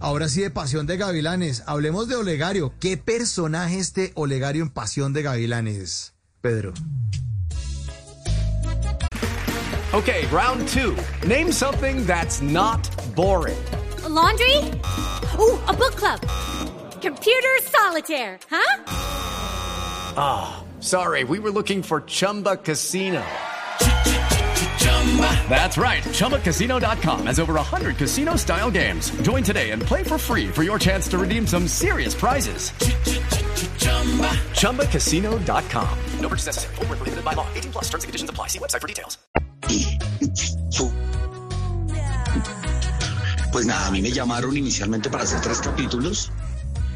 ahora 0.00 0.28
sí 0.28 0.40
de 0.40 0.50
Pasión 0.50 0.86
de 0.86 0.96
Gavilanes. 0.96 1.62
Hablemos 1.66 2.08
de 2.08 2.16
Olegario. 2.16 2.72
¿Qué 2.80 2.96
personaje 2.96 3.78
este 3.78 4.12
Olegario 4.14 4.62
en 4.62 4.70
Pasión 4.70 5.12
de 5.12 5.22
Gavilanes, 5.22 6.14
Pedro? 6.40 6.72
Okay, 9.92 10.26
round 10.26 10.68
two. 10.68 10.94
Name 11.26 11.50
something 11.50 12.04
that's 12.06 12.42
not 12.42 12.88
boring. 13.14 13.56
A 14.04 14.08
laundry? 14.08 14.56
Ooh, 15.38 15.58
a 15.66 15.72
book 15.72 15.96
club. 15.96 16.20
Computer 17.00 17.58
solitaire, 17.62 18.38
huh? 18.50 18.76
Sorry, 20.80 21.24
we 21.24 21.38
were 21.38 21.50
looking 21.50 21.82
for 21.82 22.02
Chumba 22.02 22.56
Casino. 22.56 23.22
That's 25.48 25.78
right. 25.78 26.02
ChumbaCasino.com 26.04 27.26
has 27.26 27.40
over 27.40 27.54
100 27.54 27.96
casino 27.96 28.36
style 28.36 28.70
games. 28.70 29.10
Join 29.22 29.42
today 29.42 29.70
and 29.70 29.80
play 29.82 30.02
for 30.04 30.18
free 30.18 30.48
for 30.48 30.62
your 30.62 30.78
chance 30.78 31.08
to 31.08 31.18
redeem 31.18 31.46
some 31.46 31.66
serious 31.66 32.14
prizes. 32.14 32.70
ChumbaCasino.com. 34.60 35.98
No 36.20 36.28
purchase 36.28 36.46
necessary. 36.46 36.74
Void 36.76 36.88
were 36.90 36.96
prohibited 36.96 37.24
by 37.24 37.32
law. 37.32 37.46
18 37.54 37.72
plus. 37.72 37.84
Terms 37.88 38.04
and 38.04 38.08
conditions 38.08 38.30
apply. 38.30 38.48
See 38.48 38.58
website 38.58 38.80
for 38.82 38.86
details. 38.88 39.18
Pues 43.50 43.64
nada, 43.66 43.86
a 43.86 43.90
mí 43.90 44.02
me 44.02 44.10
llamaron 44.12 44.54
inicialmente 44.56 45.08
para 45.10 45.24
hacer 45.24 45.40
tres 45.40 45.58
capítulos 45.60 46.30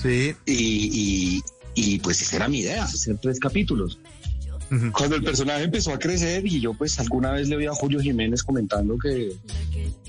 Sí. 0.00 0.34
y, 0.46 0.52
y- 0.92 1.42
y, 1.74 1.98
pues 1.98 2.22
esa 2.22 2.36
era 2.36 2.48
mi 2.48 2.60
idea, 2.60 2.84
hacer 2.84 3.18
tres 3.20 3.40
capítulos. 3.40 3.98
Cuando 4.92 5.14
el 5.16 5.22
personaje 5.22 5.62
empezó 5.64 5.92
a 5.92 5.98
crecer 5.98 6.44
y 6.46 6.60
yo 6.60 6.74
pues 6.74 6.98
alguna 6.98 7.30
vez 7.30 7.48
le 7.48 7.56
oí 7.56 7.66
a 7.66 7.72
Julio 7.72 8.00
Jiménez 8.00 8.42
comentando 8.42 8.98
que 8.98 9.32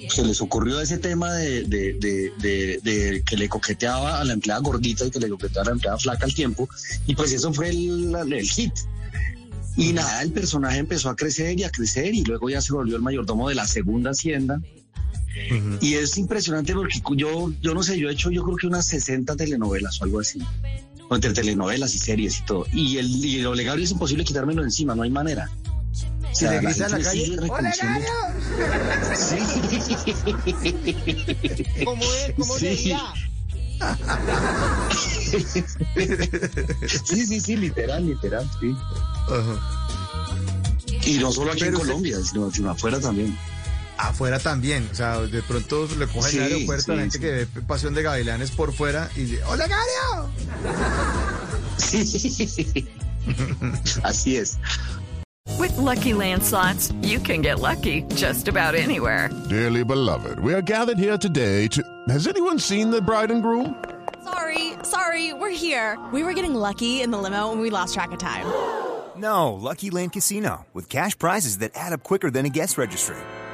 se 0.10 0.24
les 0.24 0.42
ocurrió 0.42 0.80
ese 0.82 0.98
tema 0.98 1.32
de, 1.34 1.64
de- 1.64 1.94
de- 1.94 2.80
de- 2.84 3.24
que 3.24 3.38
le 3.38 3.48
coqueteaba 3.50 4.20
a 4.20 4.24
la 4.24 4.34
empleada 4.34 4.62
gordita 4.62 5.06
y 5.06 5.12
que 5.12 5.20
le 5.20 5.30
coqueteaba 5.30 5.62
a 5.64 5.66
la 5.66 5.72
empleada 5.74 5.98
flaca 6.00 6.26
al 6.26 6.34
tiempo 6.34 6.68
y 7.06 7.14
pues 7.16 7.32
eso 7.34 7.54
fue 7.54 7.70
el, 7.70 8.16
el 8.32 8.50
hit. 8.50 8.74
Y 9.76 9.94
nada, 9.94 10.24
el 10.24 10.32
personaje 10.32 10.80
empezó 10.80 11.10
a 11.10 11.16
crecer 11.16 11.60
y 11.60 11.64
a 11.64 11.70
crecer 11.70 12.16
y 12.16 12.24
luego 12.24 12.50
ya 12.50 12.60
se 12.62 12.74
volvió 12.74 12.96
el 12.96 13.02
mayordomo 13.04 13.50
de 13.50 13.54
la 13.56 13.68
segunda 13.68 14.10
hacienda. 14.12 14.60
Y 15.82 15.94
es 15.94 16.18
impresionante 16.18 16.74
porque 16.74 17.00
yo, 17.16 17.54
yo 17.62 17.76
no 17.76 17.84
sé, 17.84 18.00
yo 18.00 18.10
he 18.10 18.14
hecho 18.14 18.32
yo 18.32 18.44
creo 18.44 18.58
que 18.58 18.66
unas 18.66 18.88
60 18.88 19.36
telenovelas 19.36 20.02
o 20.02 20.06
algo 20.06 20.20
así. 20.20 20.40
Entre 21.10 21.34
telenovelas 21.34 21.96
y 21.96 22.00
series 22.00 22.40
y 22.40 22.46
todo. 22.46 22.66
Y 22.74 22.98
el, 22.98 23.08
y 23.26 23.40
el 23.40 23.48
Olegario 23.48 23.84
es 23.84 23.92
imposible 23.92 24.24
quitármelo 24.26 24.64
encima, 24.64 24.94
no 24.96 25.04
hay 25.04 25.10
manera. 25.10 25.50
O 26.32 26.36
Si 26.36 26.46
le 26.46 26.60
grita 26.60 26.86
en 26.88 26.92
la 26.92 27.00
calle, 27.00 27.38
reconociendo- 27.38 28.06
Sí. 29.16 29.38
¿Cómo 31.86 32.04
es? 32.04 32.34
¿Cómo 32.38 32.58
Sí. 32.58 32.60
sería? 32.76 33.02
Sí, 37.06 37.26
sí, 37.26 37.40
sí, 37.40 37.56
literal, 37.58 38.06
literal, 38.06 38.50
sí. 38.60 38.76
Ajá. 39.30 39.60
Y 41.06 41.18
no 41.20 41.32
solo 41.32 41.52
aquí 41.52 41.62
Pero 41.62 41.74
en 41.74 41.80
Colombia, 41.86 42.18
sino, 42.24 42.52
sino 42.52 42.72
afuera 42.72 43.00
también. 43.00 43.38
Afuera 43.98 44.40
también. 44.40 44.88
O 44.92 44.96
sea, 44.96 45.20
de 45.22 45.42
pronto 45.42 45.88
le 45.98 46.08
cogen 46.08 46.32
Sí, 46.32 46.38
en 46.38 46.44
el 46.44 46.54
aeropuerto 46.54 46.92
a 46.92 46.96
la 46.96 47.02
gente 47.02 47.18
sí. 47.18 47.22
que 47.22 47.32
ve 47.32 47.46
Pasión 47.68 47.94
de 47.94 48.04
Gavilanes 48.04 48.52
por 48.52 48.74
fuera 48.74 49.10
y 49.16 49.22
dice, 49.22 49.44
¡Olegario! 49.46 50.30
Sí. 51.78 52.88
Así 54.04 54.38
es. 54.38 54.58
With 55.60 55.76
Lucky 55.78 56.14
Land 56.14 56.44
slots, 56.44 56.92
you 57.02 57.20
can 57.20 57.42
get 57.42 57.60
lucky 57.60 58.04
just 58.16 58.48
about 58.48 58.76
anywhere. 58.76 59.30
Dearly 59.50 59.84
beloved, 59.84 60.40
we 60.40 60.54
are 60.54 60.62
gathered 60.62 60.98
here 61.00 61.18
today 61.18 61.68
to. 61.70 61.82
Has 62.10 62.28
anyone 62.28 62.60
seen 62.60 62.90
the 62.92 63.02
bride 63.02 63.32
and 63.32 63.42
groom? 63.42 63.76
Sorry, 64.24 64.74
sorry, 64.84 65.34
we're 65.34 65.50
here. 65.56 65.98
We 66.12 66.24
were 66.24 66.34
getting 66.34 66.54
lucky 66.54 67.02
in 67.02 67.12
the 67.12 67.18
limo 67.18 67.52
and 67.52 67.62
we 67.62 67.70
lost 67.70 67.94
track 67.94 68.12
of 68.12 68.20
time. 68.20 68.46
No, 69.16 69.54
Lucky 69.54 69.90
Land 69.90 70.14
Casino, 70.14 70.66
with 70.74 70.90
cash 70.90 71.18
prizes 71.18 71.58
that 71.60 71.72
add 71.76 71.92
up 71.94 72.04
quicker 72.04 72.30
than 72.30 72.46
a 72.46 72.50
guest 72.50 72.78
registry. 72.78 73.16